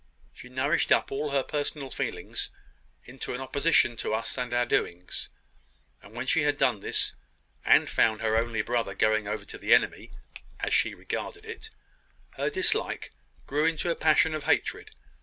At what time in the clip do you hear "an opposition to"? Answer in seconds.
3.35-4.15